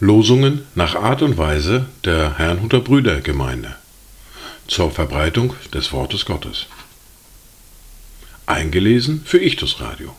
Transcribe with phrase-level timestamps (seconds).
[0.00, 3.76] Losungen nach Art und Weise der Herrnhuter Brüdergemeinde
[4.66, 6.66] zur Verbreitung des Wortes Gottes.
[8.46, 10.14] Eingelesen für Ichtus Radio.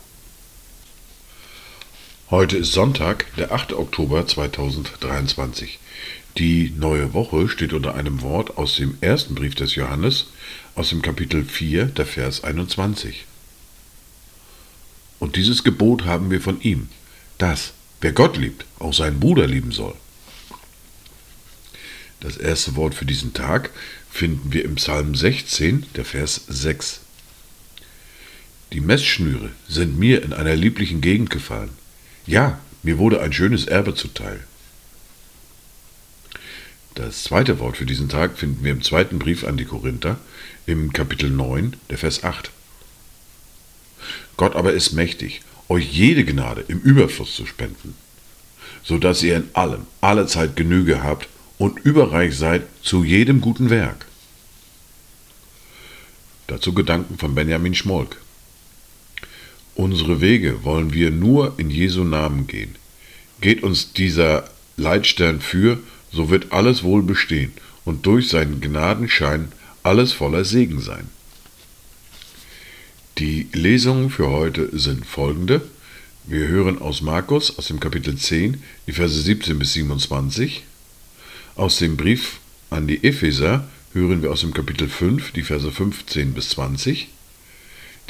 [2.31, 3.73] Heute ist Sonntag, der 8.
[3.73, 5.79] Oktober 2023.
[6.37, 10.27] Die neue Woche steht unter einem Wort aus dem ersten Brief des Johannes,
[10.75, 13.25] aus dem Kapitel 4, der Vers 21.
[15.17, 16.89] Und dieses Gebot haben wir von ihm,
[17.39, 19.95] dass, wer Gott liebt, auch seinen Bruder lieben soll.
[22.19, 23.71] Das erste Wort für diesen Tag
[24.11, 26.99] finden wir im Psalm 16, der Vers 6.
[28.71, 31.78] Die Messschnüre sind mir in einer lieblichen Gegend gefallen.
[32.29, 34.41] Ja, mir wurde ein schönes Erbe zuteil.
[36.93, 40.19] Das zweite Wort für diesen Tag finden wir im zweiten Brief an die Korinther
[40.67, 42.51] im Kapitel 9, der Vers 8.
[44.37, 47.95] Gott aber ist mächtig, euch jede Gnade im Überfluss zu spenden,
[48.83, 53.71] so dass ihr in allem, alle Zeit Genüge habt und überreich seid zu jedem guten
[53.71, 54.05] Werk.
[56.45, 58.21] Dazu Gedanken von Benjamin Schmolk.
[59.79, 62.75] Unsere Wege wollen wir nur in Jesu Namen gehen.
[63.39, 65.79] Geht uns dieser Leitstern für,
[66.11, 67.53] so wird alles wohl bestehen
[67.85, 71.07] und durch seinen Gnadenschein alles voller Segen sein.
[73.19, 75.61] Die Lesungen für heute sind folgende.
[76.25, 80.65] Wir hören aus Markus aus dem Kapitel 10 die Verse 17 bis 27.
[81.55, 86.33] Aus dem Brief an die Epheser hören wir aus dem Kapitel 5 die Verse 15
[86.33, 87.07] bis 20.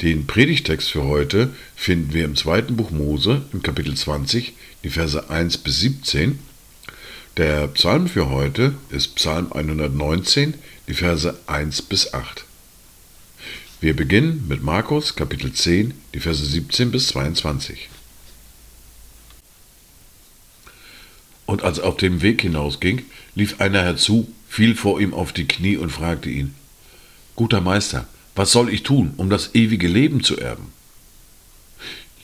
[0.02, 5.28] Den Predigtext für heute finden wir im zweiten Buch Mose im Kapitel 20 die Verse
[5.28, 6.38] 1 bis 17.
[7.36, 10.54] Der Psalm für heute ist Psalm 119
[10.88, 12.46] die Verse 1 bis 8.
[13.82, 17.90] Wir beginnen mit Markus Kapitel 10, die Verse 17 bis 22.
[21.44, 23.02] Und als er auf dem Weg hinausging,
[23.34, 26.54] lief einer herzu, fiel vor ihm auf die Knie und fragte ihn,
[27.36, 30.72] Guter Meister, was soll ich tun, um das ewige Leben zu erben?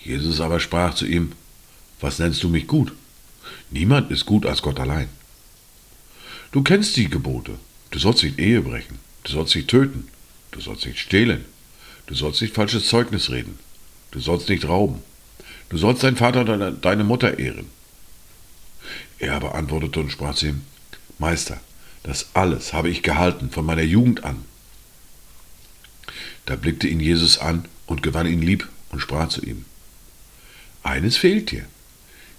[0.03, 1.33] Jesus aber sprach zu ihm,
[2.01, 2.93] Was nennst du mich gut?
[3.71, 5.09] Niemand ist gut als Gott allein.
[6.53, 7.59] Du kennst die Gebote.
[7.91, 8.99] Du sollst nicht Ehe brechen.
[9.25, 10.09] Du sollst nicht töten.
[10.53, 11.45] Du sollst nicht stehlen.
[12.07, 13.59] Du sollst nicht falsches Zeugnis reden.
[14.11, 15.03] Du sollst nicht rauben.
[15.69, 17.67] Du sollst deinen Vater und deine Mutter ehren.
[19.19, 20.63] Er aber antwortete und sprach zu ihm,
[21.19, 21.61] Meister,
[22.05, 24.45] das alles habe ich gehalten von meiner Jugend an.
[26.47, 29.65] Da blickte ihn Jesus an und gewann ihn lieb und sprach zu ihm,
[30.83, 31.65] Eines fehlt dir.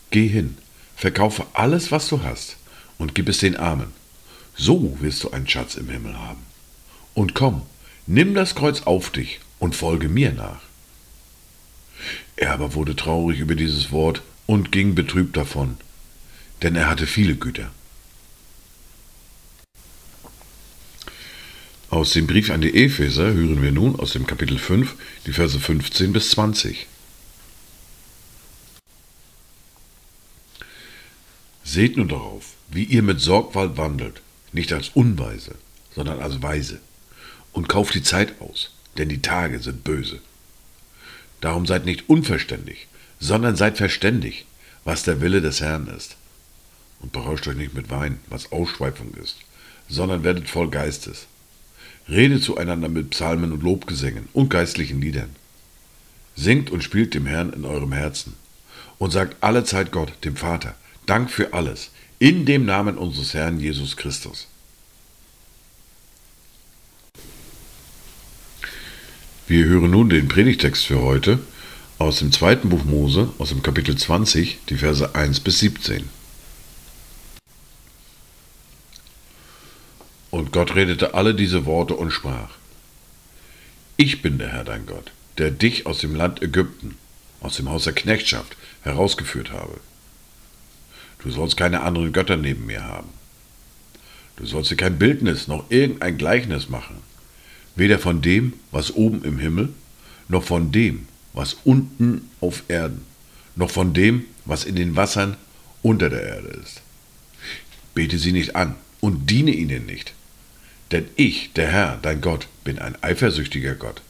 [0.10, 0.58] Geh hin,
[0.96, 2.56] verkaufe alles, was du hast,
[2.98, 3.92] und gib es den Armen.
[4.56, 6.42] So wirst du einen Schatz im Himmel haben.
[7.14, 7.64] Und komm,
[8.08, 10.62] nimm das Kreuz auf dich und folge mir nach.
[12.38, 15.78] Er aber wurde traurig über dieses Wort und ging betrübt davon,
[16.62, 17.70] denn er hatte viele Güter.
[21.98, 24.94] Aus dem Brief an die Epheser hören wir nun aus dem Kapitel 5
[25.26, 26.86] die Verse 15 bis 20.
[31.64, 34.22] Seht nun darauf, wie ihr mit Sorgfalt wandelt,
[34.52, 35.56] nicht als Unweise,
[35.96, 36.82] sondern als Weise,
[37.52, 40.20] und kauft die Zeit aus, denn die Tage sind böse.
[41.42, 42.86] Darum seid nicht unverständig,
[43.20, 44.46] sondern seid verständig,
[44.84, 46.16] was der Wille des Herrn ist.
[47.00, 49.38] Und berauscht euch nicht mit Wein, was Ausschweifung ist,
[49.90, 51.26] sondern werdet voll Geistes.
[52.10, 55.36] Redet zueinander mit Psalmen und Lobgesängen und geistlichen Liedern.
[56.36, 58.34] Singt und spielt dem Herrn in eurem Herzen
[58.98, 60.76] und sagt alle Zeit Gott, dem Vater,
[61.06, 64.48] Dank für alles, in dem Namen unseres Herrn Jesus Christus.
[69.48, 71.40] Wir hören nun den Predigtext für heute
[71.98, 76.17] aus dem zweiten Buch Mose, aus dem Kapitel 20, die Verse 1 bis 17.
[80.48, 82.52] Und Gott redete alle diese Worte und sprach,
[83.98, 86.96] Ich bin der Herr dein Gott, der dich aus dem Land Ägypten,
[87.42, 89.78] aus dem Haus der Knechtschaft herausgeführt habe.
[91.22, 93.10] Du sollst keine anderen Götter neben mir haben.
[94.38, 97.02] Du sollst dir kein Bildnis noch irgendein Gleichnis machen
[97.76, 99.74] weder von dem, was oben im Himmel,
[100.30, 103.02] noch von dem, was unten auf Erden,
[103.58, 105.36] noch von dem, was in den Wassern
[105.82, 106.82] unter der Erde ist.
[107.94, 110.14] Bete sie nicht an und diene ihnen nicht.
[110.92, 114.02] Denn ich, der Herr, dein Gott, bin ein eifersüchtiger Gott,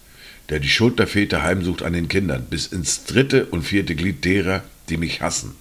[0.49, 4.23] der die Schuld der Väter heimsucht an den Kindern, bis ins dritte und vierte Glied
[4.25, 5.55] derer, die mich hassen,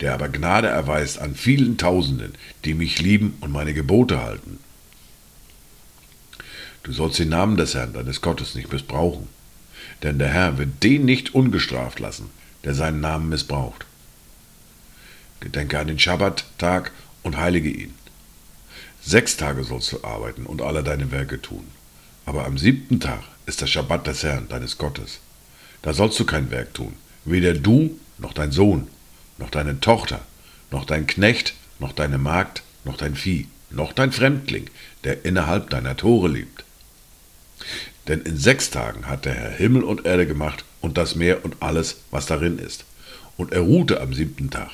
[0.00, 2.34] der aber Gnade erweist an vielen Tausenden,
[2.64, 4.58] die mich lieben und meine Gebote halten.
[6.82, 9.28] Du sollst den Namen des Herrn, deines Gottes, nicht missbrauchen.
[10.02, 12.30] denn der Herr wird den nicht ungestraft lassen,
[12.64, 13.84] der seinen Namen missbraucht.
[15.40, 16.92] Gedenke an den Schabbattag
[17.22, 17.94] und heilige ihn.
[19.08, 21.64] Sechs Tage sollst du arbeiten und alle deine Werke tun.
[22.26, 25.20] Aber am siebten Tag ist der Schabbat des Herrn, deines Gottes.
[25.80, 26.92] Da sollst du kein Werk tun,
[27.24, 28.86] weder du, noch dein Sohn,
[29.38, 30.20] noch deine Tochter,
[30.70, 34.68] noch dein Knecht, noch deine Magd, noch dein Vieh, noch dein Fremdling,
[35.04, 36.64] der innerhalb deiner Tore lebt.
[38.08, 41.56] Denn in sechs Tagen hat der Herr Himmel und Erde gemacht und das Meer und
[41.60, 42.84] alles, was darin ist.
[43.38, 44.72] Und er ruhte am siebten Tag.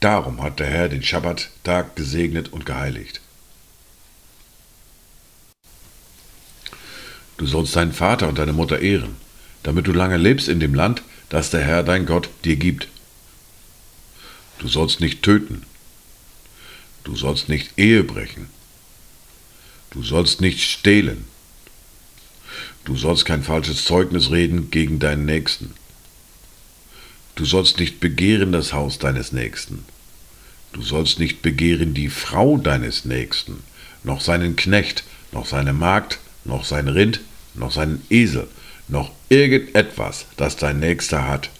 [0.00, 3.20] Darum hat der Herr den Schabbattag gesegnet und geheiligt.
[7.42, 9.16] Du sollst deinen Vater und deine Mutter ehren,
[9.64, 12.86] damit du lange lebst in dem Land, das der Herr dein Gott dir gibt.
[14.60, 15.64] Du sollst nicht töten.
[17.02, 18.46] Du sollst nicht Ehe brechen.
[19.90, 21.24] Du sollst nicht stehlen.
[22.84, 25.74] Du sollst kein falsches Zeugnis reden gegen deinen Nächsten.
[27.34, 29.84] Du sollst nicht begehren das Haus deines Nächsten.
[30.72, 33.64] Du sollst nicht begehren die Frau deines Nächsten,
[34.04, 35.02] noch seinen Knecht,
[35.32, 37.20] noch seine Magd, noch sein Rind,
[37.54, 38.48] noch seinen Esel,
[38.88, 41.50] noch irgendetwas, das dein Nächster hat.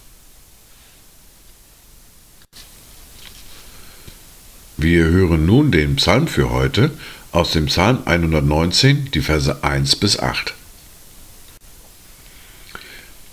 [4.77, 6.91] Wir hören nun den Psalm für heute
[7.31, 10.53] aus dem Psalm 119, die Verse 1 bis 8.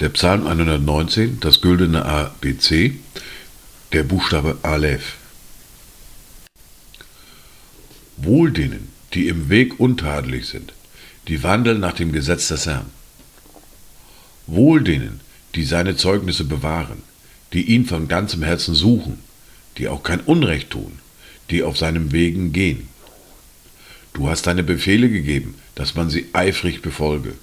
[0.00, 2.94] Der Psalm 119, das güldene ABC,
[3.92, 5.16] der Buchstabe Aleph.
[8.16, 10.72] Wohl denen, die im Weg untadelig sind,
[11.28, 12.90] die wandeln nach dem Gesetz des Herrn.
[14.46, 15.20] Wohl denen,
[15.54, 17.02] die seine Zeugnisse bewahren,
[17.52, 19.18] die ihn von ganzem Herzen suchen,
[19.78, 20.98] die auch kein Unrecht tun,
[21.50, 22.88] die auf seinem Wegen gehen.
[24.12, 27.34] Du hast deine Befehle gegeben, dass man sie eifrig befolge.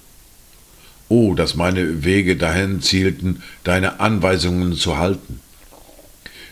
[1.08, 5.40] Oh, dass meine Wege dahin zielten, deine Anweisungen zu halten.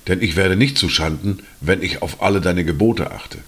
[0.09, 3.39] Denn ich werde nicht zu Schanden, wenn ich auf alle deine Gebote achte.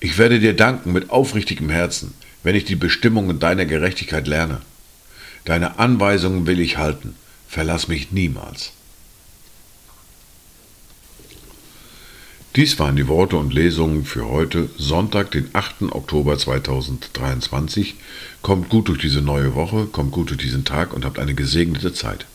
[0.00, 4.60] Ich werde dir danken mit aufrichtigem Herzen, wenn ich die Bestimmungen deiner Gerechtigkeit lerne.
[5.44, 7.14] Deine Anweisungen will ich halten,
[7.48, 8.72] verlass mich niemals.
[12.56, 15.82] Dies waren die Worte und Lesungen für heute, Sonntag, den 8.
[15.92, 17.94] Oktober 2023.
[18.42, 21.92] Kommt gut durch diese neue Woche, kommt gut durch diesen Tag und habt eine gesegnete
[21.92, 22.26] Zeit.